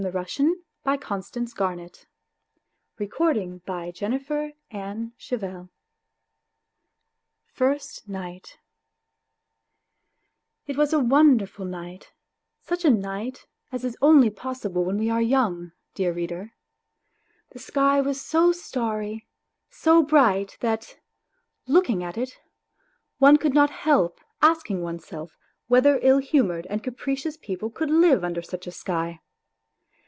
[0.01, 1.95] PROHARTCHIN WHITE NIGHTS A SENTIMENTAL
[2.95, 5.69] STORY FROM THE DIARY OF A DREAMEB
[7.53, 8.57] FIRST NIGHT
[10.65, 12.13] IT was a wonderful night,
[12.63, 16.53] such a night as is only possible when we are young, dear reader.
[17.51, 19.27] The sky was so starry,
[19.69, 20.97] so bright that,
[21.67, 22.39] looking at it,
[23.19, 25.37] one could not help asking oneself
[25.67, 29.19] whether ill humoured and capricious people could live under such a sky.